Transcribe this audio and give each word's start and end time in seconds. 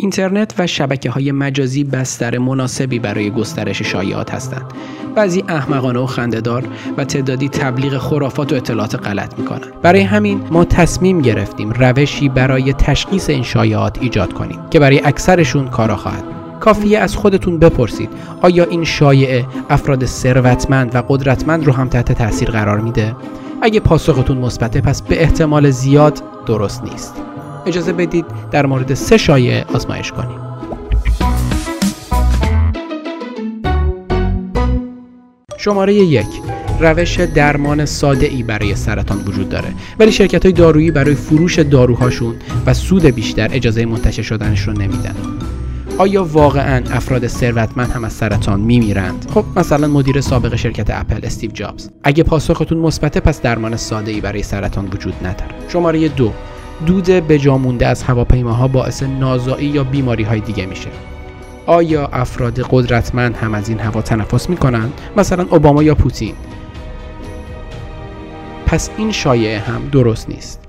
اینترنت 0.00 0.54
و 0.58 0.66
شبکه 0.66 1.10
های 1.10 1.32
مجازی 1.32 1.84
بستر 1.84 2.38
مناسبی 2.38 2.98
برای 2.98 3.30
گسترش 3.30 3.82
شایعات 3.82 4.34
هستند. 4.34 4.64
بعضی 5.14 5.44
احمقانه 5.48 5.98
و 5.98 6.06
خندهدار 6.06 6.64
و 6.96 7.04
تعدادی 7.04 7.48
تبلیغ 7.48 7.98
خرافات 7.98 8.52
و 8.52 8.56
اطلاعات 8.56 9.06
غلط 9.06 9.38
می‌کنن. 9.38 9.68
برای 9.82 10.00
همین 10.00 10.42
ما 10.50 10.64
تصمیم 10.64 11.20
گرفتیم 11.20 11.70
روشی 11.70 12.28
برای 12.28 12.72
تشخیص 12.72 13.30
این 13.30 13.42
شایعات 13.42 13.98
ایجاد 14.00 14.32
کنیم 14.32 14.58
که 14.70 14.80
برای 14.80 15.00
اکثرشون 15.04 15.68
کارا 15.68 15.96
خواهد 15.96 16.24
کافیه 16.60 16.98
از 16.98 17.16
خودتون 17.16 17.58
بپرسید 17.58 18.08
آیا 18.42 18.64
این 18.64 18.84
شایعه 18.84 19.46
افراد 19.70 20.04
ثروتمند 20.04 20.94
و 20.94 21.02
قدرتمند 21.08 21.66
رو 21.66 21.72
هم 21.72 21.88
تحت 21.88 22.12
تاثیر 22.12 22.50
قرار 22.50 22.80
میده 22.80 23.16
اگه 23.62 23.80
پاسختون 23.80 24.38
مثبته 24.38 24.80
پس 24.80 25.02
به 25.02 25.22
احتمال 25.22 25.70
زیاد 25.70 26.22
درست 26.46 26.84
نیست 26.84 27.14
اجازه 27.66 27.92
بدید 27.92 28.24
در 28.50 28.66
مورد 28.66 28.94
سه 28.94 29.16
شایعه 29.16 29.64
آزمایش 29.74 30.12
کنیم. 30.12 30.38
شماره 35.58 35.94
یک 35.94 36.26
روش 36.80 37.20
درمان 37.20 37.84
ساده 37.84 38.26
ای 38.26 38.42
برای 38.42 38.74
سرطان 38.74 39.18
وجود 39.26 39.48
داره. 39.48 39.68
ولی 39.98 40.12
شرکت 40.12 40.44
های 40.44 40.52
دارویی 40.52 40.90
برای 40.90 41.14
فروش 41.14 41.58
داروهاشون 41.58 42.34
و 42.66 42.74
سود 42.74 43.04
بیشتر 43.04 43.48
اجازه 43.52 43.86
منتشر 43.86 44.22
شدنش 44.22 44.60
رو 44.60 44.72
نمیدن. 44.72 45.14
آیا 45.98 46.24
واقعا 46.24 46.84
افراد 46.90 47.26
ثروتمند 47.26 47.90
هم 47.90 48.04
از 48.04 48.12
سرطان 48.12 48.60
میمیرند؟ 48.60 49.26
خب 49.34 49.44
مثلا 49.56 49.88
مدیر 49.88 50.20
سابق 50.20 50.56
شرکت 50.56 50.90
اپل 50.90 51.20
استیو 51.22 51.50
جابز. 51.50 51.90
اگه 52.02 52.22
پاسختون 52.22 52.78
مثبته 52.78 53.20
پس 53.20 53.42
درمان 53.42 53.76
ساده 53.76 54.12
ای 54.12 54.20
برای 54.20 54.42
سرطان 54.42 54.86
وجود 54.86 55.14
نداره. 55.26 55.54
شماره 55.68 56.08
دو 56.08 56.32
دود 56.86 57.06
بجامونده 57.06 57.86
از 57.86 58.02
هواپیماها 58.02 58.68
باعث 58.68 59.02
نازایی 59.02 59.66
یا 59.66 59.84
بیماری 59.84 60.22
های 60.22 60.40
دیگه 60.40 60.66
میشه. 60.66 60.88
آیا 61.66 62.06
افراد 62.06 62.60
قدرتمند 62.70 63.36
هم 63.36 63.54
از 63.54 63.68
این 63.68 63.78
هوا 63.78 64.02
تنفس 64.02 64.50
می‌کنند؟ 64.50 64.92
مثلا 65.16 65.46
اوباما 65.50 65.82
یا 65.82 65.94
پوتین. 65.94 66.34
پس 68.66 68.90
این 68.96 69.12
شایعه 69.12 69.58
هم 69.58 69.80
درست 69.92 70.28
نیست. 70.28 70.60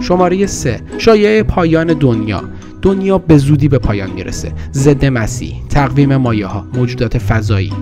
شماره 0.00 0.46
3 0.46 0.80
شایعه 0.98 1.42
پایان 1.42 1.86
دنیا. 1.86 2.42
دنیا 2.82 3.18
به 3.18 3.38
زودی 3.38 3.68
به 3.68 3.78
پایان 3.78 4.10
می‌رسه. 4.10 4.52
ضد 4.72 5.04
مسیح. 5.04 5.62
تقویم 5.68 6.16
مایه 6.16 6.46
ها 6.46 6.66
موجودات 6.74 7.18
فضایی. 7.18 7.72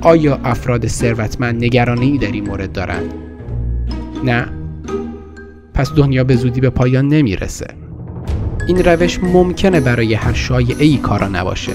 آیا 0.00 0.40
افراد 0.44 0.86
ثروتمند 0.86 1.64
نگرانی 1.64 2.18
در 2.18 2.32
این 2.32 2.48
مورد 2.48 2.72
دارند؟ 2.72 3.14
نه. 4.24 4.46
پس 5.76 5.92
دنیا 5.92 6.24
به 6.24 6.36
زودی 6.36 6.60
به 6.60 6.70
پایان 6.70 7.08
نمی‌رسه. 7.08 7.66
این 8.68 8.84
روش 8.84 9.18
ممکنه 9.22 9.80
برای 9.80 10.14
هر 10.14 10.32
شایعه 10.32 10.84
ای 10.84 10.96
کارا 10.96 11.28
نباشه 11.28 11.72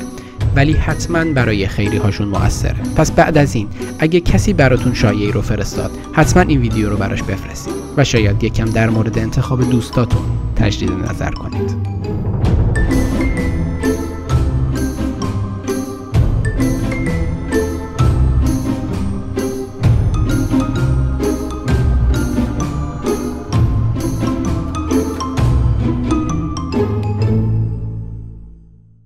ولی 0.56 0.74
حتما 0.74 1.26
برای 1.34 1.68
خیلی 1.68 1.98
هاشون 1.98 2.28
موثره. 2.28 2.76
پس 2.96 3.12
بعد 3.12 3.38
از 3.38 3.56
این 3.56 3.68
اگه 4.00 4.20
کسی 4.20 4.54
براتون 4.54 4.94
شایعی 4.94 5.32
رو 5.32 5.42
فرستاد 5.42 5.92
حتما 6.14 6.44
این 6.44 6.62
ویدیو 6.62 6.90
رو 6.90 6.98
براش 6.98 7.24
بفرستید 7.24 7.74
و 7.98 8.04
شاید 8.04 8.44
یکم 8.44 8.66
در 8.66 8.90
مورد 8.90 9.20
انتخاب 9.20 9.70
دوستاتون 9.70 10.22
تجدید 10.56 10.92
نظر 10.92 11.32
کنید. 11.32 11.76